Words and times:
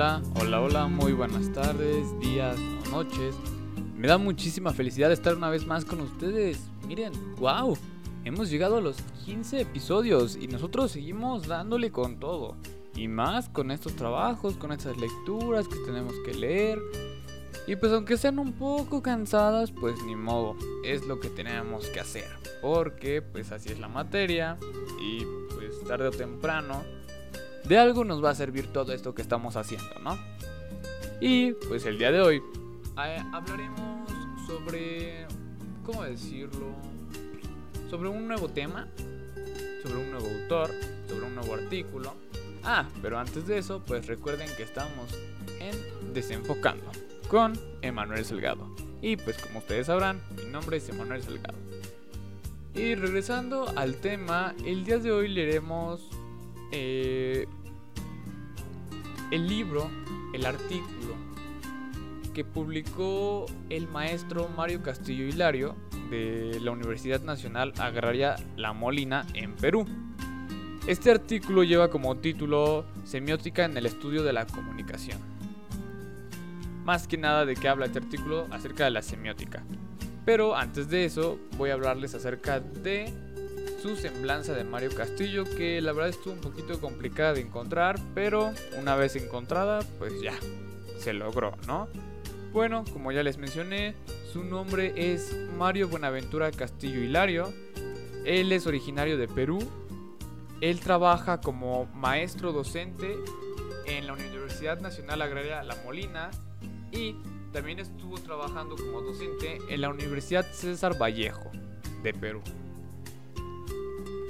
hola, 0.00 0.22
hola, 0.40 0.60
hola, 0.62 0.86
muy 0.86 1.12
buenas 1.12 1.52
tardes, 1.52 2.18
días 2.20 2.56
o 2.58 2.88
noches. 2.88 3.34
Me 3.94 4.08
da 4.08 4.16
muchísima 4.16 4.72
felicidad 4.72 5.12
estar 5.12 5.36
una 5.36 5.50
vez 5.50 5.66
más 5.66 5.84
con 5.84 6.00
ustedes. 6.00 6.58
Miren, 6.88 7.12
wow, 7.36 7.76
hemos 8.24 8.48
llegado 8.48 8.78
a 8.78 8.80
los 8.80 8.96
15 9.26 9.60
episodios 9.60 10.36
y 10.40 10.48
nosotros 10.48 10.92
seguimos 10.92 11.46
dándole 11.46 11.92
con 11.92 12.18
todo. 12.18 12.56
Y 12.94 13.08
más 13.08 13.50
con 13.50 13.70
estos 13.70 13.94
trabajos, 13.94 14.54
con 14.54 14.72
estas 14.72 14.96
lecturas 14.96 15.68
que 15.68 15.76
tenemos 15.84 16.14
que 16.24 16.32
leer. 16.32 16.78
Y 17.66 17.76
pues 17.76 17.92
aunque 17.92 18.16
sean 18.16 18.38
un 18.38 18.54
poco 18.54 19.02
cansadas, 19.02 19.70
pues 19.70 20.02
ni 20.04 20.16
modo, 20.16 20.56
es 20.82 21.06
lo 21.06 21.20
que 21.20 21.28
tenemos 21.28 21.84
que 21.88 22.00
hacer. 22.00 22.28
Porque 22.62 23.20
pues 23.20 23.52
así 23.52 23.68
es 23.68 23.78
la 23.78 23.88
materia 23.88 24.56
y 24.98 25.26
pues 25.54 25.84
tarde 25.86 26.08
o 26.08 26.10
temprano 26.10 26.99
de 27.64 27.78
algo 27.78 28.04
nos 28.04 28.22
va 28.24 28.30
a 28.30 28.34
servir 28.34 28.72
todo 28.72 28.92
esto 28.92 29.14
que 29.14 29.22
estamos 29.22 29.56
haciendo, 29.56 29.98
¿no? 30.02 30.18
Y 31.20 31.52
pues 31.68 31.84
el 31.86 31.98
día 31.98 32.10
de 32.10 32.20
hoy 32.20 32.42
hablaremos 32.96 34.08
sobre, 34.46 35.26
¿cómo 35.84 36.02
decirlo? 36.04 36.74
Sobre 37.88 38.08
un 38.08 38.26
nuevo 38.26 38.48
tema, 38.48 38.88
sobre 39.82 39.96
un 39.96 40.10
nuevo 40.10 40.26
autor, 40.26 40.70
sobre 41.08 41.26
un 41.26 41.34
nuevo 41.34 41.54
artículo. 41.54 42.14
Ah, 42.62 42.88
pero 43.02 43.18
antes 43.18 43.46
de 43.46 43.58
eso, 43.58 43.82
pues 43.86 44.06
recuerden 44.06 44.48
que 44.56 44.62
estamos 44.62 45.10
en 45.60 46.12
Desenfocando 46.12 46.90
con 47.28 47.52
Emanuel 47.82 48.24
Salgado. 48.24 48.68
Y 49.02 49.16
pues 49.16 49.38
como 49.38 49.60
ustedes 49.60 49.86
sabrán, 49.86 50.20
mi 50.36 50.50
nombre 50.50 50.76
es 50.76 50.88
Emanuel 50.88 51.22
Salgado. 51.22 51.58
Y 52.74 52.94
regresando 52.94 53.66
al 53.76 53.96
tema, 53.96 54.54
el 54.64 54.84
día 54.84 54.98
de 54.98 55.10
hoy 55.10 55.28
leeremos 55.28 56.08
eh, 56.72 57.46
el 59.30 59.48
libro, 59.48 59.90
el 60.32 60.46
artículo 60.46 61.14
que 62.34 62.44
publicó 62.44 63.46
el 63.68 63.88
maestro 63.88 64.48
Mario 64.48 64.82
Castillo 64.82 65.24
Hilario 65.24 65.74
de 66.10 66.58
la 66.60 66.70
Universidad 66.70 67.20
Nacional 67.22 67.72
Agraria 67.78 68.36
La 68.56 68.72
Molina 68.72 69.26
en 69.34 69.54
Perú. 69.54 69.86
Este 70.86 71.10
artículo 71.10 71.62
lleva 71.62 71.90
como 71.90 72.16
título 72.16 72.86
Semiótica 73.04 73.64
en 73.64 73.76
el 73.76 73.86
estudio 73.86 74.22
de 74.22 74.32
la 74.32 74.46
comunicación. 74.46 75.18
Más 76.84 77.06
que 77.06 77.18
nada 77.18 77.44
de 77.44 77.54
qué 77.54 77.68
habla 77.68 77.86
este 77.86 77.98
artículo 77.98 78.46
acerca 78.50 78.84
de 78.84 78.90
la 78.90 79.02
semiótica. 79.02 79.62
Pero 80.24 80.56
antes 80.56 80.88
de 80.88 81.04
eso 81.04 81.38
voy 81.56 81.70
a 81.70 81.74
hablarles 81.74 82.14
acerca 82.14 82.60
de 82.60 83.12
su 83.82 83.96
semblanza 83.96 84.54
de 84.54 84.64
Mario 84.64 84.90
Castillo, 84.94 85.44
que 85.44 85.80
la 85.80 85.92
verdad 85.92 86.10
estuvo 86.10 86.34
un 86.34 86.40
poquito 86.40 86.80
complicada 86.80 87.34
de 87.34 87.40
encontrar, 87.40 87.98
pero 88.14 88.52
una 88.78 88.94
vez 88.96 89.16
encontrada, 89.16 89.80
pues 89.98 90.20
ya, 90.20 90.34
se 90.98 91.12
logró, 91.12 91.56
¿no? 91.66 91.88
Bueno, 92.52 92.84
como 92.92 93.12
ya 93.12 93.22
les 93.22 93.38
mencioné, 93.38 93.94
su 94.32 94.44
nombre 94.44 94.92
es 94.96 95.34
Mario 95.56 95.88
Buenaventura 95.88 96.50
Castillo 96.50 97.00
Hilario, 97.00 97.52
él 98.24 98.52
es 98.52 98.66
originario 98.66 99.16
de 99.16 99.28
Perú, 99.28 99.58
él 100.60 100.80
trabaja 100.80 101.40
como 101.40 101.86
maestro 101.86 102.52
docente 102.52 103.16
en 103.86 104.06
la 104.06 104.12
Universidad 104.12 104.80
Nacional 104.80 105.22
Agraria 105.22 105.62
La 105.62 105.76
Molina 105.84 106.30
y 106.92 107.16
también 107.52 107.78
estuvo 107.78 108.18
trabajando 108.18 108.76
como 108.76 109.00
docente 109.00 109.58
en 109.68 109.80
la 109.80 109.88
Universidad 109.88 110.46
César 110.52 111.00
Vallejo 111.00 111.50
de 112.02 112.12
Perú. 112.12 112.42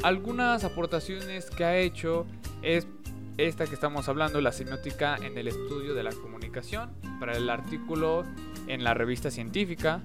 Algunas 0.02 0.64
aportaciones 0.64 1.50
que 1.50 1.62
ha 1.62 1.76
hecho 1.76 2.26
es 2.62 2.86
esta 3.36 3.66
que 3.66 3.74
estamos 3.74 4.08
hablando, 4.08 4.40
la 4.40 4.50
semiótica 4.50 5.16
en 5.16 5.36
el 5.36 5.48
estudio 5.48 5.94
de 5.94 6.02
la 6.02 6.12
comunicación, 6.12 6.90
para 7.18 7.36
el 7.36 7.50
artículo 7.50 8.24
en 8.66 8.82
la 8.82 8.94
revista 8.94 9.30
científica. 9.30 10.02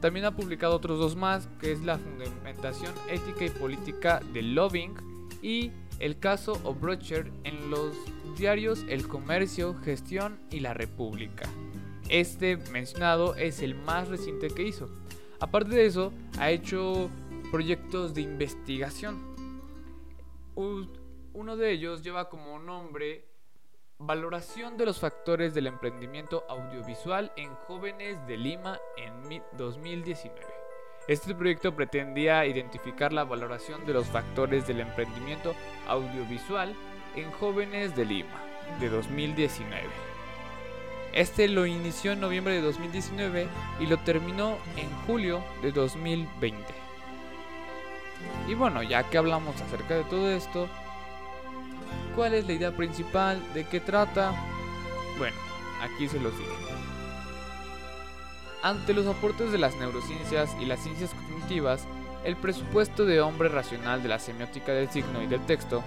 También 0.00 0.26
ha 0.26 0.36
publicado 0.36 0.76
otros 0.76 0.98
dos 0.98 1.16
más, 1.16 1.48
que 1.58 1.72
es 1.72 1.80
la 1.80 1.98
fundamentación 1.98 2.92
ética 3.08 3.46
y 3.46 3.50
política 3.50 4.20
de 4.34 4.42
Loving 4.42 4.94
y 5.42 5.72
el 6.00 6.18
caso 6.18 6.60
Obrocher 6.64 7.30
en 7.44 7.70
los 7.70 7.94
diarios 8.36 8.84
El 8.88 9.08
Comercio, 9.08 9.74
Gestión 9.82 10.38
y 10.50 10.60
La 10.60 10.74
República. 10.74 11.48
Este 12.10 12.58
mencionado 12.72 13.34
es 13.36 13.62
el 13.62 13.74
más 13.74 14.08
reciente 14.08 14.48
que 14.48 14.64
hizo. 14.64 14.90
Aparte 15.38 15.74
de 15.74 15.86
eso, 15.86 16.12
ha 16.38 16.50
hecho 16.50 17.08
proyectos 17.50 18.14
de 18.14 18.20
investigación 18.22 19.29
uno 21.32 21.56
de 21.56 21.70
ellos 21.70 22.02
lleva 22.02 22.28
como 22.28 22.58
nombre 22.58 23.30
Valoración 24.02 24.78
de 24.78 24.86
los 24.86 24.98
factores 24.98 25.52
del 25.52 25.66
emprendimiento 25.66 26.44
audiovisual 26.48 27.32
en 27.36 27.54
jóvenes 27.54 28.16
de 28.26 28.38
Lima 28.38 28.78
en 28.96 29.42
2019. 29.58 30.40
Este 31.06 31.34
proyecto 31.34 31.76
pretendía 31.76 32.46
identificar 32.46 33.12
la 33.12 33.24
valoración 33.24 33.84
de 33.84 33.92
los 33.92 34.06
factores 34.06 34.66
del 34.66 34.80
emprendimiento 34.80 35.54
audiovisual 35.86 36.74
en 37.14 37.30
jóvenes 37.32 37.94
de 37.94 38.06
Lima 38.06 38.40
de 38.80 38.88
2019. 38.88 39.86
Este 41.12 41.46
lo 41.48 41.66
inició 41.66 42.12
en 42.12 42.20
noviembre 42.20 42.54
de 42.54 42.62
2019 42.62 43.48
y 43.80 43.86
lo 43.86 43.98
terminó 43.98 44.56
en 44.78 44.90
julio 45.06 45.44
de 45.60 45.72
2020. 45.72 46.79
Y 48.48 48.54
bueno, 48.54 48.82
ya 48.82 49.04
que 49.04 49.18
hablamos 49.18 49.60
acerca 49.60 49.94
de 49.94 50.04
todo 50.04 50.30
esto, 50.30 50.68
¿cuál 52.16 52.34
es 52.34 52.46
la 52.46 52.52
idea 52.52 52.76
principal? 52.76 53.40
¿De 53.54 53.64
qué 53.64 53.80
trata? 53.80 54.34
Bueno, 55.18 55.36
aquí 55.82 56.08
se 56.08 56.18
los 56.18 56.36
digo. 56.36 56.50
Ante 58.62 58.92
los 58.92 59.06
aportes 59.06 59.52
de 59.52 59.58
las 59.58 59.76
neurociencias 59.76 60.50
y 60.60 60.66
las 60.66 60.80
ciencias 60.80 61.14
cognitivas, 61.14 61.86
el 62.24 62.36
presupuesto 62.36 63.06
de 63.06 63.20
hombre 63.20 63.48
racional 63.48 64.02
de 64.02 64.08
la 64.10 64.18
semiótica 64.18 64.72
del 64.72 64.90
signo 64.90 65.22
y 65.22 65.26
del 65.26 65.44
texto, 65.46 65.82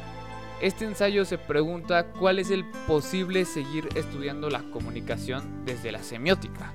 este 0.61 0.85
ensayo 0.85 1.25
se 1.25 1.37
pregunta 1.37 2.05
cuál 2.05 2.39
es 2.39 2.49
el 2.49 2.63
posible 2.87 3.45
seguir 3.45 3.89
estudiando 3.95 4.49
la 4.49 4.61
comunicación 4.71 5.65
desde 5.65 5.91
la 5.91 6.01
semiótica. 6.01 6.73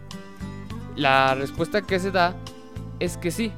La 0.95 1.35
respuesta 1.35 1.83
que 1.83 1.99
se 1.99 2.11
da 2.11 2.35
es 3.01 3.17
que 3.17 3.31
sí, 3.31 3.53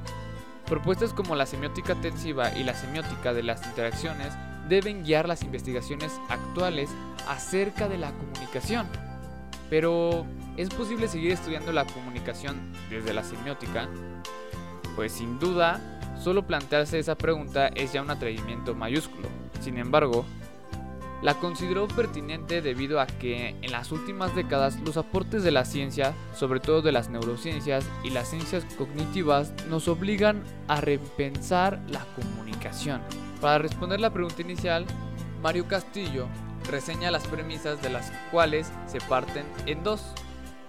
Propuestas 0.70 1.12
como 1.12 1.34
la 1.34 1.46
semiótica 1.46 1.96
tensiva 1.96 2.56
y 2.56 2.62
la 2.62 2.76
semiótica 2.76 3.34
de 3.34 3.42
las 3.42 3.66
interacciones 3.66 4.28
deben 4.68 5.02
guiar 5.02 5.26
las 5.26 5.42
investigaciones 5.42 6.12
actuales 6.28 6.88
acerca 7.26 7.88
de 7.88 7.98
la 7.98 8.12
comunicación. 8.12 8.86
Pero, 9.68 10.24
¿es 10.56 10.68
posible 10.70 11.08
seguir 11.08 11.32
estudiando 11.32 11.72
la 11.72 11.86
comunicación 11.86 12.72
desde 12.88 13.12
la 13.12 13.24
semiótica? 13.24 13.88
Pues 14.94 15.10
sin 15.10 15.40
duda, 15.40 15.80
solo 16.22 16.46
plantearse 16.46 17.00
esa 17.00 17.16
pregunta 17.16 17.66
es 17.66 17.92
ya 17.92 18.02
un 18.02 18.10
atrevimiento 18.10 18.72
mayúsculo. 18.72 19.28
Sin 19.60 19.76
embargo, 19.76 20.24
la 21.22 21.34
consideró 21.34 21.86
pertinente 21.88 22.62
debido 22.62 23.00
a 23.00 23.06
que 23.06 23.56
en 23.60 23.72
las 23.72 23.92
últimas 23.92 24.34
décadas 24.34 24.80
los 24.80 24.96
aportes 24.96 25.42
de 25.42 25.50
la 25.50 25.64
ciencia, 25.64 26.14
sobre 26.34 26.60
todo 26.60 26.82
de 26.82 26.92
las 26.92 27.10
neurociencias 27.10 27.84
y 28.02 28.10
las 28.10 28.28
ciencias 28.28 28.64
cognitivas, 28.76 29.52
nos 29.68 29.88
obligan 29.88 30.42
a 30.68 30.80
repensar 30.80 31.80
la 31.88 32.04
comunicación. 32.16 33.02
Para 33.40 33.58
responder 33.58 34.00
la 34.00 34.12
pregunta 34.12 34.42
inicial, 34.42 34.86
Mario 35.42 35.66
Castillo 35.68 36.26
reseña 36.70 37.10
las 37.10 37.26
premisas 37.26 37.82
de 37.82 37.90
las 37.90 38.12
cuales 38.30 38.70
se 38.86 39.00
parten 39.00 39.44
en 39.66 39.82
dos 39.82 40.02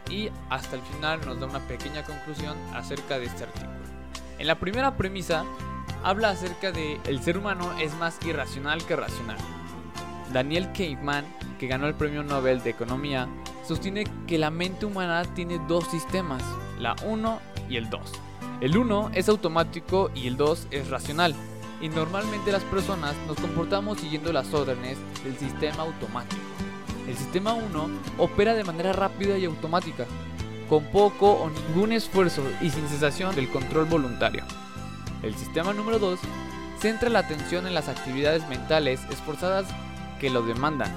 y 0.10 0.30
hasta 0.50 0.75
el 0.75 0.81
final 0.81 1.22
nos 1.25 1.40
da 1.40 1.48
una 1.48 1.60
pequeña 1.68 2.04
conclusión 2.04 2.58
acerca 2.74 3.20
de 3.20 3.25
este 3.25 3.44
artículo. 3.44 3.72
En 4.40 4.48
la 4.48 4.60
primera 4.60 4.98
premisa 4.98 5.46
habla 6.04 6.31
acerca 6.31 6.72
de 6.72 7.00
el 7.06 7.22
ser 7.22 7.38
humano 7.38 7.78
es 7.80 7.94
más 7.96 8.18
irracional 8.25 8.84
que 8.86 8.96
racional 8.96 9.38
Daniel 10.33 10.72
Kahneman, 10.74 11.25
que 11.60 11.68
ganó 11.68 11.88
el 11.88 11.95
Premio 11.95 12.24
Nobel 12.24 12.63
de 12.63 12.69
Economía, 12.69 13.28
sostiene 13.68 14.06
que 14.28 14.38
la 14.38 14.50
mente 14.50 14.86
humana 14.86 15.24
tiene 15.33 15.60
dos 15.68 15.86
sistemas, 15.89 16.44
la 16.80 16.95
1 17.06 17.39
y 17.69 17.78
el 17.78 17.89
2. 17.89 18.01
El 18.62 18.78
1 18.78 19.12
es 19.13 19.30
automático 19.30 20.12
y 20.16 20.28
el 20.28 20.38
2 20.38 20.68
es 20.72 20.89
racional, 20.89 21.36
y 21.81 21.89
normalmente 21.89 22.51
las 22.51 22.63
personas 22.63 23.16
nos 23.28 23.38
comportamos 23.38 24.00
siguiendo 24.00 24.31
las 24.31 24.54
órdenes 24.54 24.98
del 25.24 25.38
sistema 25.38 25.83
automático. 25.83 26.42
El 27.07 27.18
sistema 27.18 27.54
1 27.54 27.89
opera 28.18 28.54
de 28.54 28.63
manera 28.63 28.94
rápida 28.94 29.38
y 29.38 29.45
automática, 29.45 30.06
con 30.69 30.86
poco 30.86 31.31
o 31.34 31.50
ningún 31.50 31.92
esfuerzo 31.92 32.44
y 32.62 32.69
sin 32.69 32.88
cesación 32.88 33.36
del 33.36 33.50
control 33.50 33.86
voluntario. 33.86 34.44
El 35.24 35.36
sistema 35.36 35.74
número 35.74 36.00
2 36.00 36.19
centra 36.80 37.10
la 37.10 37.19
atención 37.19 37.68
en 37.68 37.74
las 37.74 37.89
actividades 37.89 38.48
mentales 38.48 39.01
esforzadas 39.12 39.68
que 40.22 40.30
lo 40.30 40.44
demandan, 40.44 40.94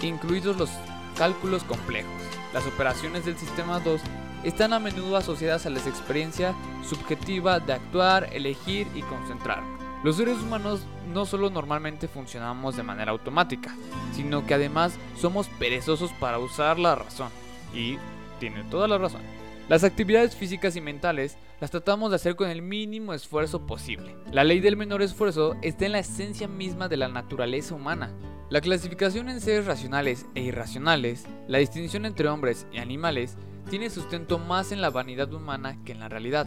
incluidos 0.00 0.56
los 0.56 0.70
cálculos 1.16 1.64
complejos. 1.64 2.12
Las 2.54 2.64
operaciones 2.64 3.26
del 3.26 3.36
sistema 3.36 3.80
2 3.80 4.00
están 4.44 4.72
a 4.72 4.78
menudo 4.78 5.16
asociadas 5.16 5.66
a 5.66 5.70
la 5.70 5.80
experiencia 5.80 6.54
subjetiva 6.88 7.58
de 7.58 7.72
actuar, 7.72 8.30
elegir 8.32 8.86
y 8.94 9.02
concentrar. 9.02 9.64
Los 10.04 10.16
seres 10.16 10.38
humanos 10.38 10.86
no 11.12 11.26
solo 11.26 11.50
normalmente 11.50 12.06
funcionamos 12.06 12.76
de 12.76 12.84
manera 12.84 13.10
automática, 13.10 13.74
sino 14.14 14.46
que 14.46 14.54
además 14.54 14.96
somos 15.20 15.48
perezosos 15.58 16.12
para 16.12 16.38
usar 16.38 16.78
la 16.78 16.94
razón. 16.94 17.30
Y 17.74 17.98
tiene 18.38 18.62
toda 18.62 18.86
la 18.86 18.96
razón. 18.96 19.22
Las 19.68 19.82
actividades 19.82 20.36
físicas 20.36 20.76
y 20.76 20.80
mentales 20.80 21.36
las 21.60 21.70
tratamos 21.70 22.10
de 22.10 22.16
hacer 22.16 22.36
con 22.36 22.48
el 22.48 22.62
mínimo 22.62 23.12
esfuerzo 23.12 23.66
posible. 23.66 24.16
La 24.30 24.44
ley 24.44 24.60
del 24.60 24.76
menor 24.76 25.02
esfuerzo 25.02 25.56
está 25.62 25.86
en 25.86 25.92
la 25.92 25.98
esencia 25.98 26.46
misma 26.46 26.88
de 26.88 26.96
la 26.96 27.08
naturaleza 27.08 27.74
humana. 27.74 28.12
La 28.48 28.60
clasificación 28.60 29.28
en 29.28 29.40
seres 29.40 29.66
racionales 29.66 30.26
e 30.34 30.42
irracionales, 30.42 31.26
la 31.48 31.58
distinción 31.58 32.06
entre 32.06 32.28
hombres 32.28 32.66
y 32.72 32.78
animales, 32.78 33.36
tiene 33.68 33.90
sustento 33.90 34.38
más 34.38 34.72
en 34.72 34.80
la 34.80 34.90
vanidad 34.90 35.32
humana 35.32 35.78
que 35.84 35.92
en 35.92 36.00
la 36.00 36.08
realidad. 36.08 36.46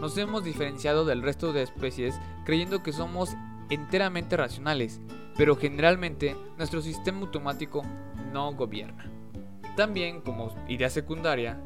Nos 0.00 0.18
hemos 0.18 0.44
diferenciado 0.44 1.04
del 1.04 1.22
resto 1.22 1.52
de 1.52 1.62
especies 1.62 2.18
creyendo 2.44 2.82
que 2.82 2.92
somos 2.92 3.36
enteramente 3.70 4.36
racionales, 4.36 5.00
pero 5.36 5.56
generalmente 5.56 6.36
nuestro 6.58 6.82
sistema 6.82 7.20
automático 7.20 7.82
no 8.32 8.52
gobierna. 8.52 9.10
También, 9.76 10.20
como 10.20 10.54
idea 10.68 10.90
secundaria, 10.90 11.58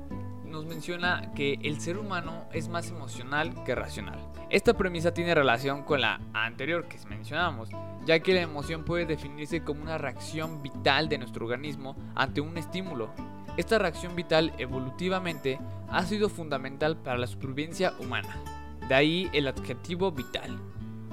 nos 0.54 0.64
menciona 0.66 1.32
que 1.34 1.58
el 1.62 1.80
ser 1.80 1.98
humano 1.98 2.46
es 2.52 2.68
más 2.68 2.88
emocional 2.88 3.64
que 3.64 3.74
racional. 3.74 4.20
Esta 4.50 4.74
premisa 4.74 5.12
tiene 5.12 5.34
relación 5.34 5.82
con 5.82 6.00
la 6.00 6.20
anterior 6.32 6.86
que 6.86 6.96
mencionamos, 7.08 7.70
ya 8.06 8.20
que 8.20 8.34
la 8.34 8.42
emoción 8.42 8.84
puede 8.84 9.04
definirse 9.04 9.64
como 9.64 9.82
una 9.82 9.98
reacción 9.98 10.62
vital 10.62 11.08
de 11.08 11.18
nuestro 11.18 11.44
organismo 11.44 11.96
ante 12.14 12.40
un 12.40 12.56
estímulo. 12.56 13.10
Esta 13.56 13.78
reacción 13.78 14.14
vital 14.14 14.52
evolutivamente 14.58 15.58
ha 15.88 16.04
sido 16.04 16.28
fundamental 16.28 16.96
para 16.96 17.18
la 17.18 17.26
supervivencia 17.26 17.92
humana. 17.98 18.40
De 18.88 18.94
ahí 18.94 19.30
el 19.32 19.48
adjetivo 19.48 20.12
vital. 20.12 20.56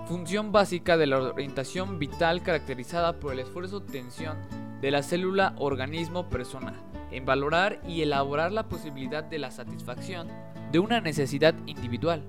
Función 0.08 0.52
básica 0.52 0.98
de 0.98 1.08
la 1.08 1.20
orientación 1.20 1.98
vital 1.98 2.44
caracterizada 2.44 3.20
por 3.20 3.34
el 3.34 3.40
esfuerzo-tensión 3.40 4.38
de 4.82 4.92
la 4.92 5.02
célula 5.02 5.56
organismo-persona 5.58 6.91
en 7.12 7.26
valorar 7.26 7.82
y 7.88 8.02
elaborar 8.02 8.52
la 8.52 8.70
posibilidad 8.70 9.24
de 9.24 9.40
la 9.40 9.52
satisfacción 9.52 10.30
de 10.72 10.80
una 10.80 11.02
necesidad 11.02 11.54
individual, 11.66 12.24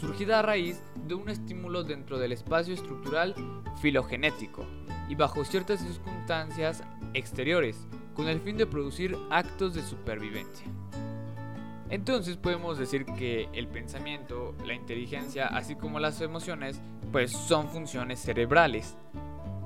surgida 0.00 0.38
a 0.38 0.42
raíz 0.42 0.82
de 1.06 1.14
un 1.14 1.28
estímulo 1.28 1.82
dentro 1.84 2.18
del 2.18 2.32
espacio 2.32 2.74
estructural 2.74 3.34
filogenético 3.80 4.64
y 5.08 5.14
bajo 5.14 5.44
ciertas 5.44 5.80
circunstancias 5.80 6.82
exteriores, 7.12 7.86
con 8.14 8.28
el 8.28 8.40
fin 8.40 8.56
de 8.56 8.66
producir 8.66 9.16
actos 9.30 9.74
de 9.74 9.82
supervivencia. 9.82 10.66
Entonces 11.90 12.36
podemos 12.36 12.78
decir 12.78 13.04
que 13.04 13.48
el 13.52 13.68
pensamiento, 13.68 14.54
la 14.64 14.74
inteligencia, 14.74 15.46
así 15.46 15.76
como 15.76 16.00
las 16.00 16.20
emociones, 16.20 16.80
pues 17.12 17.32
son 17.32 17.68
funciones 17.68 18.20
cerebrales, 18.20 18.96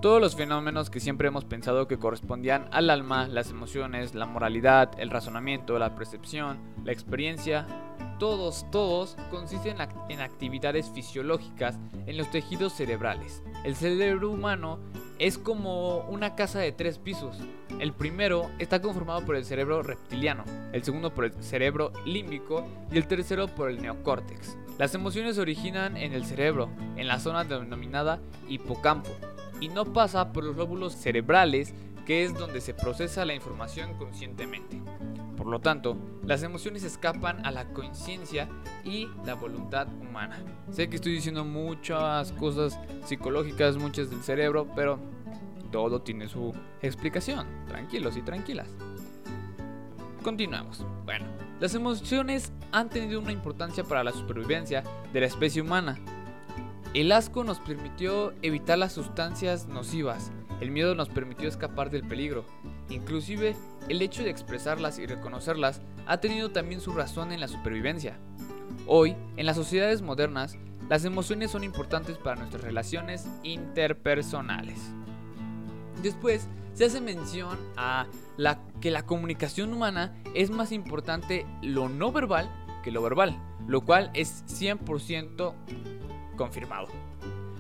todos 0.00 0.20
los 0.20 0.36
fenómenos 0.36 0.90
que 0.90 1.00
siempre 1.00 1.28
hemos 1.28 1.44
pensado 1.44 1.88
que 1.88 1.98
correspondían 1.98 2.68
al 2.70 2.90
alma, 2.90 3.26
las 3.26 3.50
emociones, 3.50 4.14
la 4.14 4.26
moralidad, 4.26 4.92
el 4.98 5.10
razonamiento, 5.10 5.78
la 5.78 5.96
percepción, 5.96 6.58
la 6.84 6.92
experiencia, 6.92 7.66
todos, 8.20 8.64
todos 8.70 9.16
consisten 9.30 9.76
en 10.08 10.20
actividades 10.20 10.90
fisiológicas 10.94 11.78
en 12.06 12.16
los 12.16 12.30
tejidos 12.30 12.74
cerebrales. 12.74 13.42
El 13.64 13.74
cerebro 13.74 14.30
humano 14.30 14.78
es 15.18 15.36
como 15.36 15.98
una 16.08 16.36
casa 16.36 16.60
de 16.60 16.70
tres 16.70 16.98
pisos. 16.98 17.36
El 17.80 17.92
primero 17.92 18.50
está 18.60 18.80
conformado 18.80 19.24
por 19.24 19.34
el 19.34 19.44
cerebro 19.44 19.82
reptiliano, 19.82 20.44
el 20.72 20.84
segundo 20.84 21.12
por 21.12 21.24
el 21.24 21.32
cerebro 21.42 21.92
límbico 22.04 22.64
y 22.92 22.98
el 22.98 23.08
tercero 23.08 23.48
por 23.48 23.68
el 23.68 23.82
neocórtex. 23.82 24.56
Las 24.78 24.94
emociones 24.94 25.34
se 25.34 25.40
originan 25.40 25.96
en 25.96 26.12
el 26.12 26.24
cerebro, 26.24 26.70
en 26.96 27.08
la 27.08 27.18
zona 27.18 27.42
denominada 27.44 28.20
hipocampo, 28.48 29.10
y 29.60 29.68
no 29.68 29.92
pasa 29.92 30.32
por 30.32 30.44
los 30.44 30.56
lóbulos 30.56 30.94
cerebrales, 30.94 31.74
que 32.06 32.24
es 32.24 32.34
donde 32.34 32.60
se 32.60 32.74
procesa 32.74 33.24
la 33.24 33.34
información 33.34 33.94
conscientemente. 33.94 34.80
Por 35.36 35.46
lo 35.46 35.60
tanto, 35.60 35.96
las 36.24 36.42
emociones 36.42 36.82
escapan 36.82 37.44
a 37.44 37.50
la 37.50 37.72
conciencia 37.72 38.48
y 38.84 39.08
la 39.24 39.34
voluntad 39.34 39.88
humana. 40.00 40.42
Sé 40.70 40.88
que 40.88 40.96
estoy 40.96 41.12
diciendo 41.12 41.44
muchas 41.44 42.32
cosas 42.32 42.78
psicológicas, 43.04 43.76
muchas 43.76 44.10
del 44.10 44.22
cerebro, 44.22 44.66
pero 44.74 44.98
todo 45.70 46.00
tiene 46.00 46.28
su 46.28 46.54
explicación. 46.82 47.46
Tranquilos 47.68 48.16
y 48.16 48.22
tranquilas. 48.22 48.68
Continuamos. 50.22 50.84
Bueno, 51.04 51.26
las 51.60 51.74
emociones 51.74 52.52
han 52.72 52.88
tenido 52.88 53.20
una 53.20 53.32
importancia 53.32 53.84
para 53.84 54.02
la 54.02 54.12
supervivencia 54.12 54.82
de 55.12 55.20
la 55.20 55.26
especie 55.26 55.62
humana 55.62 55.98
el 56.94 57.12
asco 57.12 57.44
nos 57.44 57.60
permitió 57.60 58.32
evitar 58.42 58.78
las 58.78 58.92
sustancias 58.92 59.66
nocivas, 59.68 60.32
el 60.60 60.70
miedo 60.70 60.94
nos 60.94 61.08
permitió 61.08 61.48
escapar 61.48 61.90
del 61.90 62.06
peligro, 62.06 62.44
inclusive 62.88 63.56
el 63.88 64.02
hecho 64.02 64.22
de 64.22 64.30
expresarlas 64.30 64.98
y 64.98 65.06
reconocerlas 65.06 65.82
ha 66.06 66.18
tenido 66.18 66.50
también 66.50 66.80
su 66.80 66.92
razón 66.92 67.32
en 67.32 67.40
la 67.40 67.48
supervivencia. 67.48 68.18
Hoy, 68.86 69.16
en 69.36 69.46
las 69.46 69.56
sociedades 69.56 70.02
modernas, 70.02 70.56
las 70.88 71.04
emociones 71.04 71.50
son 71.50 71.64
importantes 71.64 72.16
para 72.16 72.36
nuestras 72.36 72.62
relaciones 72.62 73.28
interpersonales. 73.42 74.78
Después, 76.02 76.48
se 76.72 76.86
hace 76.86 77.00
mención 77.00 77.58
a 77.76 78.06
la, 78.36 78.60
que 78.80 78.90
la 78.90 79.04
comunicación 79.04 79.72
humana 79.72 80.14
es 80.34 80.50
más 80.50 80.72
importante 80.72 81.44
lo 81.60 81.88
no 81.88 82.12
verbal 82.12 82.50
que 82.82 82.92
lo 82.92 83.02
verbal, 83.02 83.38
lo 83.66 83.82
cual 83.82 84.10
es 84.14 84.44
100% 84.46 85.54
confirmado. 86.38 86.88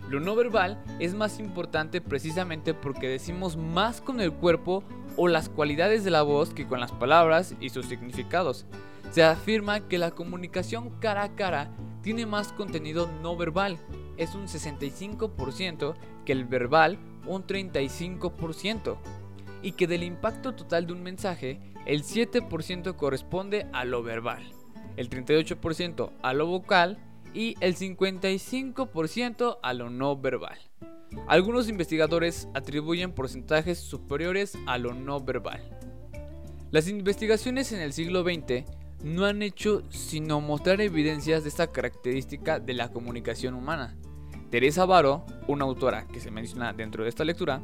Lo 0.08 0.20
no 0.20 0.34
verbal 0.34 0.82
es 0.98 1.12
más 1.12 1.38
importante 1.38 2.00
precisamente 2.00 2.72
porque 2.72 3.08
decimos 3.08 3.58
más 3.58 4.00
con 4.00 4.22
el 4.22 4.32
cuerpo 4.32 4.82
o 5.18 5.28
las 5.28 5.50
cualidades 5.50 6.02
de 6.02 6.10
la 6.10 6.22
voz 6.22 6.54
que 6.54 6.66
con 6.66 6.80
las 6.80 6.92
palabras 6.92 7.54
y 7.60 7.68
sus 7.68 7.84
significados. 7.84 8.64
Se 9.10 9.22
afirma 9.22 9.86
que 9.86 9.98
la 9.98 10.12
comunicación 10.12 10.88
cara 11.00 11.24
a 11.24 11.34
cara 11.34 11.70
tiene 12.00 12.24
más 12.24 12.54
contenido 12.54 13.10
no 13.20 13.36
verbal, 13.36 13.78
es 14.16 14.34
un 14.34 14.46
65% 14.46 15.94
que 16.24 16.32
el 16.32 16.46
verbal 16.46 16.98
un 17.26 17.46
35%, 17.46 18.96
y 19.62 19.72
que 19.72 19.86
del 19.86 20.02
impacto 20.02 20.54
total 20.54 20.86
de 20.86 20.92
un 20.92 21.02
mensaje, 21.02 21.60
el 21.86 22.02
7% 22.02 22.96
corresponde 22.96 23.66
a 23.72 23.84
lo 23.84 24.02
verbal, 24.02 24.42
el 24.96 25.10
38% 25.10 26.10
a 26.22 26.32
lo 26.32 26.46
vocal 26.46 26.98
y 27.38 27.54
el 27.60 27.76
55% 27.76 29.58
a 29.62 29.72
lo 29.72 29.90
no 29.90 30.16
verbal. 30.16 30.58
Algunos 31.28 31.68
investigadores 31.68 32.48
atribuyen 32.52 33.12
porcentajes 33.12 33.78
superiores 33.78 34.58
a 34.66 34.76
lo 34.76 34.92
no 34.92 35.20
verbal. 35.20 35.62
Las 36.72 36.88
investigaciones 36.88 37.70
en 37.70 37.80
el 37.80 37.92
siglo 37.92 38.24
XX 38.24 38.64
no 39.04 39.24
han 39.24 39.42
hecho 39.42 39.84
sino 39.88 40.40
mostrar 40.40 40.80
evidencias 40.80 41.44
de 41.44 41.50
esta 41.50 41.70
característica 41.70 42.58
de 42.58 42.74
la 42.74 42.90
comunicación 42.90 43.54
humana. 43.54 43.96
Teresa 44.50 44.84
Baro, 44.84 45.24
una 45.46 45.64
autora 45.64 46.08
que 46.08 46.18
se 46.18 46.32
menciona 46.32 46.72
dentro 46.72 47.04
de 47.04 47.10
esta 47.10 47.24
lectura, 47.24 47.62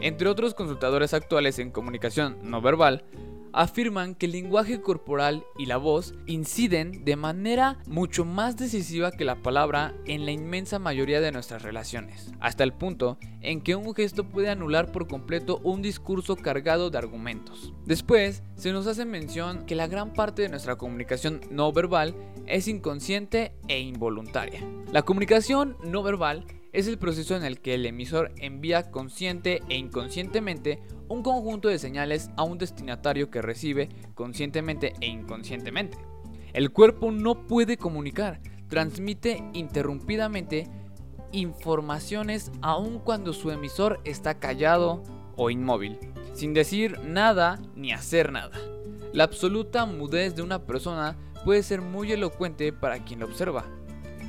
entre 0.00 0.28
otros 0.28 0.52
consultadores 0.52 1.14
actuales 1.14 1.60
en 1.60 1.70
comunicación 1.70 2.38
no 2.42 2.60
verbal, 2.60 3.04
afirman 3.52 4.14
que 4.14 4.26
el 4.26 4.32
lenguaje 4.32 4.80
corporal 4.80 5.44
y 5.58 5.66
la 5.66 5.76
voz 5.76 6.14
inciden 6.26 7.04
de 7.04 7.16
manera 7.16 7.78
mucho 7.86 8.24
más 8.24 8.56
decisiva 8.56 9.12
que 9.12 9.24
la 9.24 9.42
palabra 9.42 9.94
en 10.06 10.24
la 10.24 10.32
inmensa 10.32 10.78
mayoría 10.78 11.20
de 11.20 11.32
nuestras 11.32 11.62
relaciones, 11.62 12.32
hasta 12.40 12.64
el 12.64 12.72
punto 12.72 13.18
en 13.40 13.60
que 13.60 13.76
un 13.76 13.94
gesto 13.94 14.28
puede 14.28 14.50
anular 14.50 14.92
por 14.92 15.08
completo 15.08 15.60
un 15.64 15.82
discurso 15.82 16.36
cargado 16.36 16.90
de 16.90 16.98
argumentos. 16.98 17.72
Después, 17.84 18.42
se 18.56 18.72
nos 18.72 18.86
hace 18.86 19.04
mención 19.04 19.66
que 19.66 19.74
la 19.74 19.86
gran 19.86 20.12
parte 20.12 20.42
de 20.42 20.48
nuestra 20.48 20.76
comunicación 20.76 21.40
no 21.50 21.72
verbal 21.72 22.14
es 22.46 22.68
inconsciente 22.68 23.52
e 23.68 23.80
involuntaria. 23.80 24.60
La 24.92 25.02
comunicación 25.02 25.76
no 25.84 26.02
verbal 26.02 26.46
es 26.72 26.86
el 26.86 26.98
proceso 26.98 27.36
en 27.36 27.44
el 27.44 27.60
que 27.60 27.74
el 27.74 27.86
emisor 27.86 28.32
envía 28.36 28.90
consciente 28.90 29.62
e 29.68 29.76
inconscientemente 29.76 30.82
un 31.08 31.22
conjunto 31.22 31.68
de 31.68 31.78
señales 31.78 32.30
a 32.36 32.44
un 32.44 32.58
destinatario 32.58 33.30
que 33.30 33.42
recibe 33.42 33.90
conscientemente 34.14 34.94
e 35.00 35.06
inconscientemente. 35.06 35.98
El 36.54 36.70
cuerpo 36.70 37.10
no 37.10 37.46
puede 37.46 37.76
comunicar, 37.76 38.40
transmite 38.68 39.42
interrumpidamente 39.52 40.68
informaciones 41.32 42.50
aun 42.60 42.98
cuando 42.98 43.32
su 43.32 43.50
emisor 43.50 44.00
está 44.04 44.38
callado 44.38 45.02
o 45.36 45.50
inmóvil, 45.50 45.98
sin 46.34 46.54
decir 46.54 46.98
nada 47.00 47.60
ni 47.74 47.92
hacer 47.92 48.32
nada. 48.32 48.58
La 49.12 49.24
absoluta 49.24 49.84
mudez 49.84 50.34
de 50.34 50.42
una 50.42 50.64
persona 50.64 51.16
puede 51.44 51.62
ser 51.62 51.82
muy 51.82 52.12
elocuente 52.12 52.72
para 52.72 53.04
quien 53.04 53.20
lo 53.20 53.26
observa. 53.26 53.64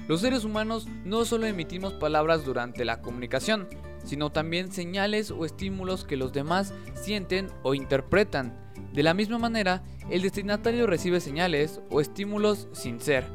Los 0.07 0.19
seres 0.19 0.43
humanos 0.43 0.87
no 1.05 1.23
solo 1.23 1.45
emitimos 1.45 1.93
palabras 1.93 2.43
durante 2.43 2.83
la 2.83 3.01
comunicación, 3.01 3.69
sino 4.03 4.31
también 4.31 4.71
señales 4.71 5.31
o 5.31 5.45
estímulos 5.45 6.03
que 6.03 6.17
los 6.17 6.33
demás 6.33 6.73
sienten 6.93 7.47
o 7.63 7.73
interpretan. 7.73 8.53
De 8.91 9.01
la 9.01 9.13
misma 9.13 9.39
manera, 9.39 9.81
el 10.09 10.21
destinatario 10.21 10.87
recibe 10.87 11.21
señales 11.21 11.79
o 11.89 12.01
estímulos 12.01 12.67
sin 12.73 12.99
ser, 12.99 13.25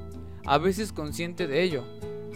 a 0.45 0.59
veces 0.59 0.93
consciente 0.93 1.47
de 1.47 1.63
ello. 1.63 1.85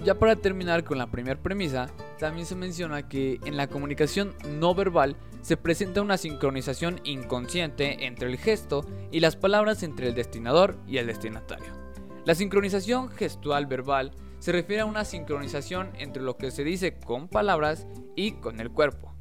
Ya 0.02 0.18
para 0.18 0.36
terminar 0.36 0.82
con 0.82 0.98
la 0.98 1.10
primera 1.10 1.40
premisa, 1.40 1.88
también 2.18 2.46
se 2.46 2.56
menciona 2.56 3.08
que 3.08 3.38
en 3.44 3.56
la 3.56 3.68
comunicación 3.68 4.34
no 4.58 4.74
verbal 4.74 5.16
se 5.42 5.56
presenta 5.56 6.00
una 6.00 6.16
sincronización 6.16 7.00
inconsciente 7.04 8.06
entre 8.06 8.28
el 8.28 8.38
gesto 8.38 8.84
y 9.12 9.20
las 9.20 9.36
palabras 9.36 9.82
entre 9.82 10.08
el 10.08 10.14
destinador 10.14 10.78
y 10.88 10.96
el 10.96 11.06
destinatario. 11.06 11.81
La 12.24 12.36
sincronización 12.36 13.10
gestual 13.10 13.66
verbal 13.66 14.12
se 14.38 14.52
refiere 14.52 14.82
a 14.82 14.86
una 14.86 15.04
sincronización 15.04 15.90
entre 15.98 16.22
lo 16.22 16.36
que 16.36 16.52
se 16.52 16.62
dice 16.62 16.94
con 16.94 17.26
palabras 17.26 17.88
y 18.14 18.32
con 18.32 18.60
el 18.60 18.70
cuerpo. 18.70 19.12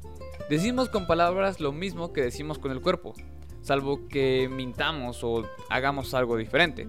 Decimos 0.48 0.88
con 0.88 1.08
palabras 1.08 1.58
lo 1.58 1.72
mismo 1.72 2.12
que 2.12 2.22
decimos 2.22 2.60
con 2.60 2.70
el 2.70 2.80
cuerpo, 2.80 3.14
salvo 3.60 4.06
que 4.06 4.48
mintamos 4.48 5.24
o 5.24 5.44
hagamos 5.68 6.14
algo 6.14 6.36
diferente. 6.36 6.86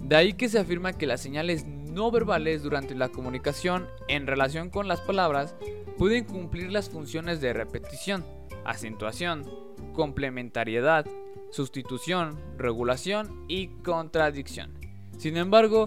De 0.00 0.14
ahí 0.14 0.34
que 0.34 0.48
se 0.48 0.60
afirma 0.60 0.92
que 0.92 1.08
las 1.08 1.20
señales 1.20 1.66
no 1.66 2.12
verbales 2.12 2.62
durante 2.62 2.94
la 2.94 3.08
comunicación 3.08 3.88
en 4.06 4.28
relación 4.28 4.70
con 4.70 4.86
las 4.86 5.00
palabras 5.00 5.56
pueden 5.98 6.24
cumplir 6.24 6.70
las 6.70 6.88
funciones 6.88 7.40
de 7.40 7.52
repetición, 7.52 8.24
acentuación, 8.64 9.44
complementariedad, 9.92 11.04
sustitución, 11.50 12.38
regulación 12.58 13.44
y 13.48 13.68
contradicción. 13.82 14.81
Sin 15.22 15.36
embargo, 15.36 15.86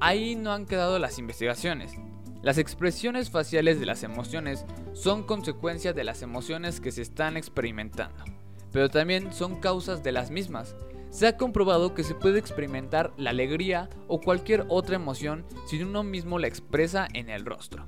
ahí 0.00 0.34
no 0.34 0.50
han 0.50 0.64
quedado 0.64 0.98
las 0.98 1.18
investigaciones. 1.18 1.92
Las 2.40 2.56
expresiones 2.56 3.28
faciales 3.28 3.78
de 3.78 3.84
las 3.84 4.02
emociones 4.02 4.64
son 4.94 5.24
consecuencia 5.24 5.92
de 5.92 6.04
las 6.04 6.22
emociones 6.22 6.80
que 6.80 6.90
se 6.90 7.02
están 7.02 7.36
experimentando, 7.36 8.24
pero 8.72 8.88
también 8.88 9.30
son 9.34 9.60
causas 9.60 10.02
de 10.02 10.12
las 10.12 10.30
mismas. 10.30 10.74
Se 11.10 11.26
ha 11.26 11.36
comprobado 11.36 11.92
que 11.92 12.02
se 12.02 12.14
puede 12.14 12.38
experimentar 12.38 13.12
la 13.18 13.28
alegría 13.28 13.90
o 14.08 14.22
cualquier 14.22 14.64
otra 14.70 14.96
emoción 14.96 15.44
si 15.66 15.82
uno 15.82 16.02
mismo 16.02 16.38
la 16.38 16.46
expresa 16.46 17.08
en 17.12 17.28
el 17.28 17.44
rostro. 17.44 17.84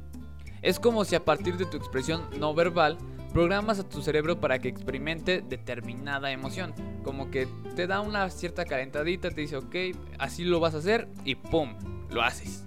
Es 0.60 0.78
como 0.78 1.06
si 1.06 1.14
a 1.14 1.24
partir 1.24 1.56
de 1.56 1.64
tu 1.64 1.78
expresión 1.78 2.28
no 2.38 2.52
verbal 2.52 2.98
programas 3.32 3.78
a 3.78 3.88
tu 3.88 4.02
cerebro 4.02 4.40
para 4.40 4.58
que 4.58 4.68
experimente 4.68 5.42
determinada 5.46 6.30
emoción. 6.30 6.74
Como 7.04 7.30
que 7.30 7.46
te 7.76 7.86
da 7.86 8.00
una 8.00 8.28
cierta 8.30 8.64
calentadita, 8.64 9.30
te 9.30 9.40
dice, 9.40 9.56
ok, 9.56 9.76
así 10.18 10.44
lo 10.44 10.60
vas 10.60 10.74
a 10.74 10.78
hacer 10.78 11.08
y 11.24 11.34
¡pum! 11.34 11.74
Lo 12.10 12.22
haces. 12.22 12.64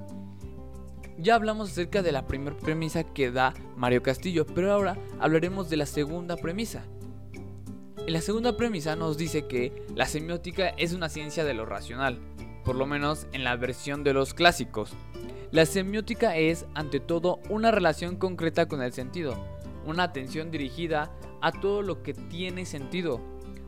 Ya 1.17 1.35
hablamos 1.35 1.71
acerca 1.71 2.01
de 2.01 2.11
la 2.11 2.25
primera 2.25 2.57
premisa 2.57 3.03
que 3.03 3.31
da 3.31 3.53
Mario 3.75 4.01
Castillo, 4.01 4.45
pero 4.45 4.71
ahora 4.71 4.97
hablaremos 5.19 5.69
de 5.69 5.77
la 5.77 5.85
segunda 5.85 6.35
premisa. 6.35 6.83
En 8.07 8.13
la 8.13 8.21
segunda 8.21 8.57
premisa 8.57 8.95
nos 8.95 9.17
dice 9.17 9.45
que 9.45 9.85
la 9.93 10.07
semiótica 10.07 10.69
es 10.69 10.93
una 10.93 11.09
ciencia 11.09 11.43
de 11.43 11.53
lo 11.53 11.65
racional, 11.65 12.17
por 12.65 12.75
lo 12.75 12.87
menos 12.87 13.27
en 13.33 13.43
la 13.43 13.55
versión 13.55 14.03
de 14.03 14.13
los 14.13 14.33
clásicos. 14.33 14.93
La 15.51 15.65
semiótica 15.65 16.35
es, 16.37 16.65
ante 16.73 16.99
todo, 16.99 17.39
una 17.49 17.69
relación 17.69 18.15
concreta 18.15 18.67
con 18.67 18.81
el 18.81 18.93
sentido, 18.93 19.35
una 19.85 20.03
atención 20.03 20.51
dirigida 20.51 21.11
a 21.41 21.51
todo 21.51 21.81
lo 21.81 22.03
que 22.03 22.13
tiene 22.13 22.65
sentido. 22.65 23.19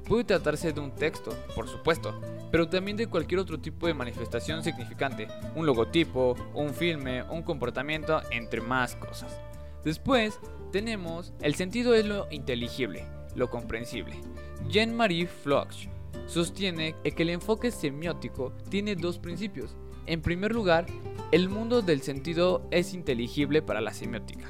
Puede 0.05 0.25
tratarse 0.25 0.73
de 0.73 0.79
un 0.79 0.91
texto, 0.91 1.31
por 1.55 1.67
supuesto, 1.67 2.19
pero 2.51 2.67
también 2.67 2.97
de 2.97 3.07
cualquier 3.07 3.39
otro 3.39 3.59
tipo 3.59 3.87
de 3.87 3.93
manifestación 3.93 4.63
significante, 4.63 5.27
un 5.55 5.65
logotipo, 5.65 6.35
un 6.53 6.73
filme, 6.73 7.23
un 7.23 7.41
comportamiento, 7.41 8.21
entre 8.31 8.61
más 8.61 8.95
cosas. 8.95 9.39
Después 9.83 10.39
tenemos 10.71 11.33
el 11.41 11.55
sentido 11.55 11.93
es 11.93 12.05
lo 12.05 12.27
inteligible, 12.31 13.05
lo 13.35 13.49
comprensible. 13.49 14.19
Jean-Marie 14.67 15.27
Floch 15.27 15.87
sostiene 16.27 16.95
que 17.03 17.23
el 17.23 17.29
enfoque 17.29 17.71
semiótico 17.71 18.53
tiene 18.69 18.95
dos 18.95 19.19
principios. 19.19 19.75
En 20.05 20.21
primer 20.21 20.53
lugar, 20.53 20.85
el 21.31 21.47
mundo 21.49 21.81
del 21.81 22.01
sentido 22.01 22.67
es 22.71 22.93
inteligible 22.93 23.61
para 23.61 23.81
la 23.81 23.93
semiótica 23.93 24.49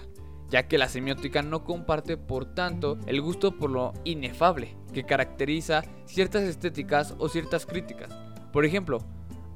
ya 0.53 0.67
que 0.67 0.77
la 0.77 0.87
semiótica 0.87 1.41
no 1.41 1.63
comparte 1.63 2.15
por 2.15 2.45
tanto 2.45 2.99
el 3.07 3.21
gusto 3.21 3.57
por 3.57 3.71
lo 3.71 3.91
inefable 4.03 4.77
que 4.93 5.03
caracteriza 5.03 5.81
ciertas 6.05 6.43
estéticas 6.43 7.15
o 7.17 7.27
ciertas 7.27 7.65
críticas. 7.65 8.15
Por 8.51 8.63
ejemplo, 8.63 8.99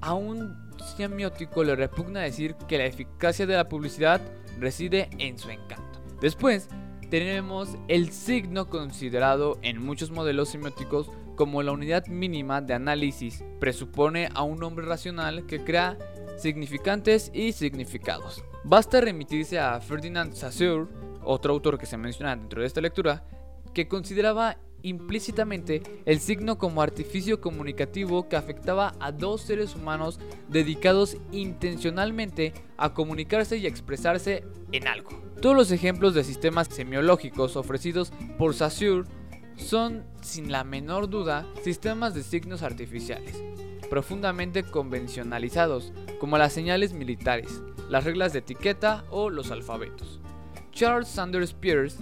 a 0.01 0.15
un 0.15 0.57
semiótico 0.97 1.63
le 1.63 1.75
repugna 1.75 2.21
decir 2.21 2.55
que 2.67 2.79
la 2.79 2.85
eficacia 2.85 3.45
de 3.45 3.53
la 3.53 3.69
publicidad 3.69 4.21
reside 4.59 5.11
en 5.19 5.37
su 5.37 5.51
encanto. 5.51 6.01
Después, 6.19 6.67
tenemos 7.11 7.77
el 7.87 8.11
signo 8.11 8.67
considerado 8.67 9.59
en 9.61 9.79
muchos 9.79 10.09
modelos 10.09 10.49
semióticos 10.49 11.11
como 11.35 11.61
la 11.61 11.73
unidad 11.73 12.07
mínima 12.07 12.59
de 12.59 12.73
análisis. 12.73 13.43
Presupone 13.59 14.29
a 14.33 14.41
un 14.41 14.63
hombre 14.63 14.87
racional 14.87 15.45
que 15.45 15.63
crea 15.63 15.95
significantes 16.39 17.29
y 17.35 17.51
significados. 17.51 18.43
Basta 18.69 19.00
remitirse 19.00 19.57
a 19.57 19.79
Ferdinand 19.79 20.33
Saussure, 20.33 20.88
otro 21.24 21.53
autor 21.53 21.77
que 21.77 21.86
se 21.86 21.95
menciona 21.95 22.36
dentro 22.36 22.59
de 22.59 22.67
esta 22.67 22.81
lectura, 22.81 23.24
que 23.74 23.88
consideraba 23.88 24.57
implícitamente 24.81 25.81
el 26.05 26.19
signo 26.19 26.57
como 26.57 26.81
artificio 26.81 27.39
comunicativo 27.39 28.27
que 28.27 28.36
afectaba 28.36 28.93
a 29.00 29.13
dos 29.13 29.43
seres 29.43 29.74
humanos 29.74 30.19
dedicados 30.50 31.15
intencionalmente 31.31 32.53
a 32.75 32.93
comunicarse 32.93 33.55
y 33.55 33.67
expresarse 33.67 34.43
en 34.74 34.89
algo. 34.89 35.12
Todos 35.41 35.55
los 35.55 35.71
ejemplos 35.71 36.13
de 36.13 36.25
sistemas 36.25 36.67
semiológicos 36.67 37.55
ofrecidos 37.55 38.12
por 38.38 38.53
Saussure 38.53 39.07
son, 39.55 40.03
sin 40.21 40.51
la 40.51 40.65
menor 40.65 41.09
duda, 41.09 41.47
sistemas 41.63 42.13
de 42.13 42.21
signos 42.21 42.63
artificiales, 42.63 43.41
profundamente 43.89 44.63
convencionalizados, 44.63 45.93
como 46.19 46.38
las 46.38 46.51
señales 46.51 46.91
militares, 46.91 47.62
las 47.89 48.03
reglas 48.03 48.34
de 48.34 48.39
etiqueta 48.39 49.06
o 49.10 49.29
los 49.29 49.51
alfabetos. 49.51 50.20
Charles 50.72 51.08
Sanders 51.08 51.53
Peirce 51.53 51.98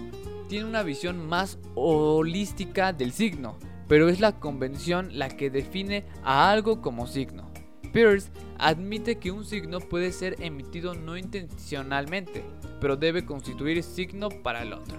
tiene 0.47 0.65
una 0.65 0.83
visión 0.83 1.25
más 1.27 1.57
holística 1.75 2.93
del 2.93 3.11
signo, 3.11 3.57
pero 3.87 4.09
es 4.09 4.19
la 4.19 4.39
convención 4.39 5.17
la 5.17 5.29
que 5.29 5.49
define 5.49 6.05
a 6.23 6.51
algo 6.51 6.81
como 6.81 7.07
signo. 7.07 7.49
Peirce 7.93 8.29
admite 8.57 9.17
que 9.17 9.31
un 9.31 9.45
signo 9.45 9.79
puede 9.79 10.11
ser 10.11 10.35
emitido 10.39 10.93
no 10.93 11.17
intencionalmente, 11.17 12.43
pero 12.81 12.97
debe 12.97 13.25
constituir 13.25 13.81
signo 13.83 14.29
para 14.29 14.63
el 14.63 14.73
otro. 14.73 14.97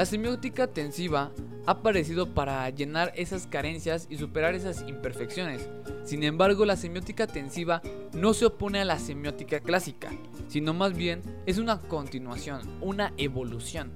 La 0.00 0.06
semiótica 0.06 0.66
tensiva 0.66 1.30
ha 1.66 1.72
aparecido 1.72 2.32
para 2.32 2.70
llenar 2.70 3.12
esas 3.16 3.46
carencias 3.46 4.06
y 4.08 4.16
superar 4.16 4.54
esas 4.54 4.82
imperfecciones. 4.88 5.68
Sin 6.04 6.22
embargo, 6.22 6.64
la 6.64 6.76
semiótica 6.76 7.26
tensiva 7.26 7.82
no 8.14 8.32
se 8.32 8.46
opone 8.46 8.80
a 8.80 8.86
la 8.86 8.98
semiótica 8.98 9.60
clásica, 9.60 10.10
sino 10.48 10.72
más 10.72 10.96
bien 10.96 11.20
es 11.44 11.58
una 11.58 11.78
continuación, 11.80 12.62
una 12.80 13.12
evolución. 13.18 13.92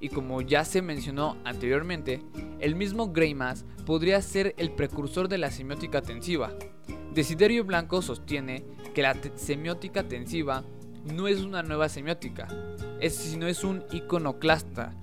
Y 0.00 0.08
como 0.08 0.40
ya 0.40 0.64
se 0.64 0.80
mencionó 0.80 1.36
anteriormente, 1.44 2.22
el 2.58 2.74
mismo 2.74 3.12
Greimas 3.12 3.66
podría 3.84 4.22
ser 4.22 4.54
el 4.56 4.72
precursor 4.72 5.28
de 5.28 5.36
la 5.36 5.50
semiótica 5.50 6.00
tensiva. 6.00 6.54
Desiderio 7.12 7.64
Blanco 7.64 8.00
sostiene 8.00 8.64
que 8.94 9.02
la 9.02 9.18
semiótica 9.34 10.02
tensiva 10.04 10.64
no 11.04 11.28
es 11.28 11.42
una 11.42 11.62
nueva 11.62 11.90
semiótica, 11.90 12.48
es, 13.02 13.16
sino 13.16 13.48
es 13.48 13.64
un 13.64 13.84
iconoclasta 13.92 14.94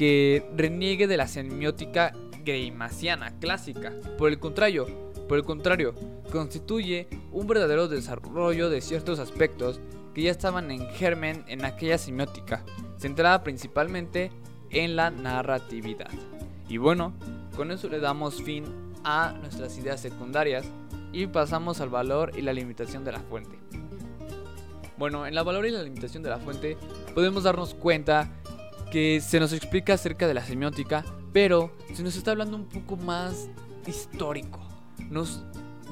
que 0.00 0.42
reniegue 0.56 1.06
de 1.06 1.18
la 1.18 1.28
semiótica 1.28 2.12
greimasiana 2.42 3.38
clásica. 3.38 3.92
Por 4.16 4.30
el 4.30 4.38
contrario, 4.38 4.86
por 5.28 5.36
el 5.36 5.44
contrario, 5.44 5.94
constituye 6.32 7.06
un 7.32 7.46
verdadero 7.46 7.86
desarrollo 7.86 8.70
de 8.70 8.80
ciertos 8.80 9.18
aspectos 9.18 9.78
que 10.14 10.22
ya 10.22 10.30
estaban 10.30 10.70
en 10.70 10.88
germen 10.92 11.44
en 11.48 11.66
aquella 11.66 11.98
semiótica, 11.98 12.64
centrada 12.96 13.42
principalmente 13.42 14.32
en 14.70 14.96
la 14.96 15.10
narratividad. 15.10 16.08
Y 16.66 16.78
bueno, 16.78 17.12
con 17.54 17.70
eso 17.70 17.90
le 17.90 18.00
damos 18.00 18.42
fin 18.42 18.64
a 19.04 19.34
nuestras 19.38 19.76
ideas 19.76 20.00
secundarias 20.00 20.64
y 21.12 21.26
pasamos 21.26 21.82
al 21.82 21.90
valor 21.90 22.32
y 22.38 22.40
la 22.40 22.54
limitación 22.54 23.04
de 23.04 23.12
la 23.12 23.20
fuente. 23.20 23.58
Bueno, 24.96 25.26
en 25.26 25.34
la 25.34 25.42
valor 25.42 25.66
y 25.66 25.70
la 25.70 25.82
limitación 25.82 26.22
de 26.22 26.30
la 26.30 26.38
fuente 26.38 26.78
podemos 27.14 27.42
darnos 27.42 27.74
cuenta 27.74 28.30
que 28.90 29.20
se 29.20 29.40
nos 29.40 29.52
explica 29.52 29.94
acerca 29.94 30.26
de 30.26 30.34
la 30.34 30.44
semiótica, 30.44 31.04
pero 31.32 31.72
se 31.94 32.02
nos 32.02 32.16
está 32.16 32.32
hablando 32.32 32.56
un 32.56 32.66
poco 32.66 32.96
más 32.96 33.48
histórico. 33.86 34.60
Nos 35.10 35.44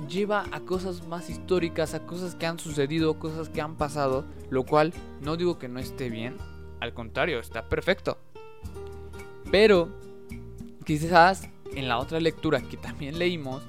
lleva 0.08 0.44
a 0.52 0.60
cosas 0.60 1.06
más 1.06 1.30
históricas, 1.30 1.94
a 1.94 2.00
cosas 2.00 2.34
que 2.34 2.46
han 2.46 2.58
sucedido, 2.58 3.18
cosas 3.18 3.48
que 3.48 3.60
han 3.60 3.76
pasado, 3.76 4.24
lo 4.50 4.64
cual 4.64 4.92
no 5.20 5.36
digo 5.36 5.58
que 5.58 5.68
no 5.68 5.80
esté 5.80 6.08
bien, 6.08 6.36
al 6.80 6.94
contrario, 6.94 7.40
está 7.40 7.68
perfecto. 7.68 8.18
Pero 9.50 9.88
quizás 10.84 11.48
en 11.74 11.88
la 11.88 11.98
otra 11.98 12.20
lectura 12.20 12.60
que 12.60 12.76
también 12.76 13.18
leímos, 13.18 13.62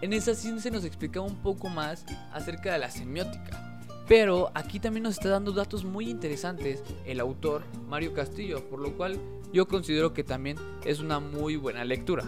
en 0.00 0.12
esa 0.12 0.34
sí 0.34 0.58
se 0.60 0.70
nos 0.70 0.84
explica 0.84 1.20
un 1.20 1.36
poco 1.36 1.68
más 1.68 2.04
acerca 2.32 2.72
de 2.72 2.78
la 2.78 2.90
semiótica. 2.90 3.75
Pero 4.08 4.50
aquí 4.54 4.78
también 4.78 5.02
nos 5.02 5.14
está 5.14 5.28
dando 5.28 5.52
datos 5.52 5.84
muy 5.84 6.08
interesantes 6.08 6.82
el 7.04 7.18
autor 7.18 7.62
Mario 7.88 8.12
Castillo, 8.12 8.68
por 8.68 8.80
lo 8.80 8.96
cual 8.96 9.18
yo 9.52 9.66
considero 9.66 10.12
que 10.12 10.22
también 10.22 10.56
es 10.84 11.00
una 11.00 11.18
muy 11.18 11.56
buena 11.56 11.84
lectura. 11.84 12.24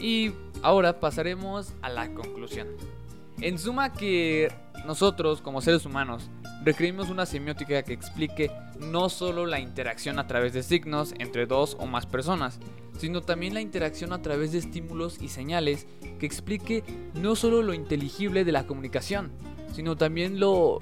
Y 0.00 0.32
ahora 0.62 0.98
pasaremos 0.98 1.72
a 1.82 1.88
la 1.88 2.12
conclusión. 2.12 2.68
En 3.40 3.58
suma 3.58 3.92
que 3.92 4.52
nosotros 4.86 5.40
como 5.40 5.60
seres 5.60 5.86
humanos 5.86 6.28
requerimos 6.64 7.08
una 7.08 7.26
semiótica 7.26 7.82
que 7.82 7.92
explique 7.92 8.50
no 8.80 9.08
solo 9.08 9.46
la 9.46 9.60
interacción 9.60 10.18
a 10.18 10.26
través 10.26 10.52
de 10.52 10.64
signos 10.64 11.14
entre 11.18 11.46
dos 11.46 11.76
o 11.78 11.86
más 11.86 12.06
personas, 12.06 12.58
sino 12.98 13.20
también 13.20 13.54
la 13.54 13.60
interacción 13.60 14.12
a 14.12 14.22
través 14.22 14.50
de 14.50 14.58
estímulos 14.58 15.22
y 15.22 15.28
señales 15.28 15.86
que 16.18 16.26
explique 16.26 16.82
no 17.14 17.36
solo 17.36 17.62
lo 17.62 17.74
inteligible 17.74 18.44
de 18.44 18.52
la 18.52 18.66
comunicación, 18.66 19.30
sino 19.72 19.96
también 19.96 20.40
lo, 20.40 20.80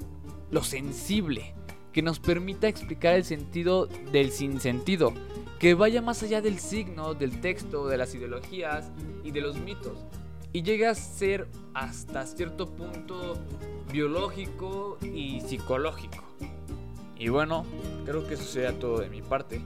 lo 0.51 0.63
sensible, 0.63 1.55
que 1.93 2.03
nos 2.03 2.21
permita 2.21 2.69
explicar 2.69 3.15
el 3.15 3.25
sentido 3.25 3.87
del 3.87 4.31
sinsentido, 4.31 5.13
que 5.59 5.75
vaya 5.75 6.03
más 6.03 6.23
allá 6.23 6.41
del 6.43 6.59
signo, 6.59 7.15
del 7.15 7.41
texto, 7.41 7.89
de 7.89 7.97
las 7.97 8.15
ideologías 8.15 8.91
y 9.25 9.31
de 9.31 9.41
los 9.41 9.59
mitos, 9.59 10.05
y 10.53 10.63
llega 10.63 10.91
a 10.91 10.95
ser 10.95 11.49
hasta 11.75 12.27
cierto 12.27 12.67
punto 12.67 13.39
biológico 13.91 14.99
y 15.03 15.41
psicológico. 15.41 16.25
Y 17.19 17.29
bueno, 17.29 17.65
creo 18.05 18.27
que 18.27 18.35
eso 18.35 18.45
sería 18.45 18.79
todo 18.79 18.99
de 18.99 19.09
mi 19.09 19.23
parte. 19.23 19.61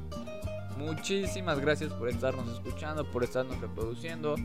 Muchísimas 0.78 1.60
gracias 1.60 1.92
por 1.92 2.08
estarnos 2.08 2.48
escuchando, 2.48 3.04
por 3.04 3.24
estarnos 3.24 3.60
reproduciendo. 3.60 4.36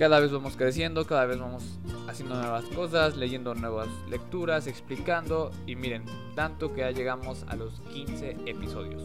Cada 0.00 0.18
vez 0.18 0.32
vamos 0.32 0.56
creciendo, 0.56 1.06
cada 1.06 1.26
vez 1.26 1.38
vamos 1.38 1.78
haciendo 2.08 2.34
nuevas 2.34 2.64
cosas, 2.74 3.18
leyendo 3.18 3.54
nuevas 3.54 3.86
lecturas, 4.08 4.66
explicando. 4.66 5.50
Y 5.66 5.76
miren, 5.76 6.06
tanto 6.34 6.72
que 6.72 6.80
ya 6.80 6.90
llegamos 6.90 7.44
a 7.48 7.56
los 7.56 7.82
15 7.92 8.38
episodios. 8.46 9.02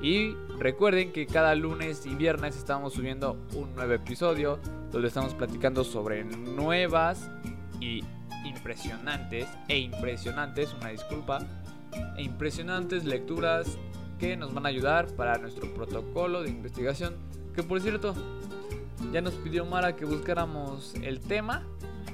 Y 0.00 0.34
recuerden 0.56 1.10
que 1.10 1.26
cada 1.26 1.56
lunes 1.56 2.06
y 2.06 2.14
viernes 2.14 2.56
estamos 2.56 2.92
subiendo 2.92 3.36
un 3.56 3.74
nuevo 3.74 3.92
episodio 3.94 4.60
donde 4.92 5.08
estamos 5.08 5.34
platicando 5.34 5.82
sobre 5.82 6.22
nuevas 6.22 7.28
y 7.80 8.04
impresionantes 8.44 9.48
e 9.66 9.78
impresionantes, 9.78 10.72
una 10.72 10.90
disculpa, 10.90 11.40
e 12.16 12.22
impresionantes 12.22 13.04
lecturas 13.04 13.76
que 14.20 14.36
nos 14.36 14.54
van 14.54 14.66
a 14.66 14.68
ayudar 14.68 15.08
para 15.16 15.36
nuestro 15.38 15.74
protocolo 15.74 16.44
de 16.44 16.50
investigación. 16.50 17.16
Que 17.56 17.64
por 17.64 17.80
cierto, 17.80 18.14
ya 19.12 19.20
nos 19.20 19.34
pidió 19.34 19.64
Mara 19.64 19.96
que 19.96 20.04
buscáramos 20.04 20.94
el 21.02 21.20
tema 21.20 21.66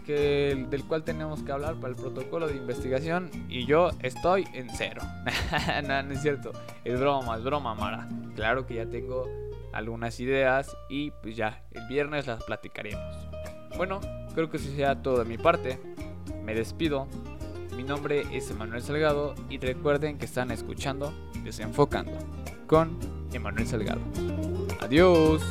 que, 0.05 0.67
del 0.71 0.85
cual 0.85 1.03
tenemos 1.03 1.43
que 1.43 1.53
hablar 1.53 1.77
para 1.77 1.89
el 1.89 1.97
protocolo 1.97 2.47
de 2.47 2.57
investigación 2.57 3.31
y 3.49 3.67
yo 3.67 3.91
estoy 4.03 4.47
en 4.53 4.69
cero. 4.71 5.03
no, 5.87 6.03
no 6.03 6.13
es 6.13 6.23
cierto, 6.23 6.53
es 6.85 6.99
broma, 6.99 7.37
es 7.37 7.45
broma 7.45 7.75
Mara. 7.75 8.09
Claro 8.35 8.67
que 8.67 8.75
ya 8.75 8.87
tengo 8.87 9.29
algunas 9.73 10.21
ideas 10.21 10.77
y 10.89 11.11
pues 11.11 11.37
ya, 11.37 11.63
el 11.73 11.87
viernes 11.89 12.27
las 12.27 12.43
platicaremos. 12.45 13.29
Bueno, 13.77 14.01
creo 14.35 14.51
que 14.51 14.59
eso 14.59 14.71
sea 14.75 15.03
todo 15.03 15.19
de 15.19 15.25
mi 15.25 15.39
parte. 15.39 15.81
Me 16.45 16.55
despido. 16.55 17.09
Mi 17.77 17.83
nombre 17.83 18.25
es 18.33 18.51
Emanuel 18.51 18.83
Salgado 18.83 19.35
y 19.51 19.59
recuerden 19.59 20.17
que 20.17 20.27
están 20.27 20.53
escuchando 20.53 21.13
Desenfocando 21.43 22.13
con 22.69 22.99
Emanuel 23.33 23.67
Salgado. 23.67 24.01
Adiós. 24.81 25.43